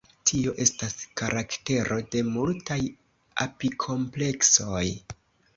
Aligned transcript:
Tio 0.29 0.53
estas 0.63 0.93
karaktero 1.21 1.99
de 2.15 2.23
multaj 2.29 2.79
apikompleksoj. 3.47 4.85